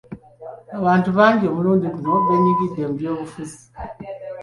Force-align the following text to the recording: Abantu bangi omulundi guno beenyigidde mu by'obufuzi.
Abantu 0.77 1.09
bangi 1.17 1.45
omulundi 1.51 1.85
guno 1.95 2.13
beenyigidde 2.25 2.81
mu 2.87 2.93
by'obufuzi. 2.99 3.61